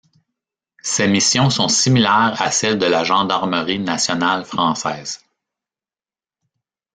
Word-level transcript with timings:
Ses 0.81 1.07
missions 1.07 1.51
sont 1.51 1.67
similaires 1.67 2.35
à 2.41 2.49
celles 2.49 2.79
de 2.79 2.87
la 2.87 3.03
Gendarmerie 3.03 3.77
nationale 3.77 4.45
française. 4.45 5.23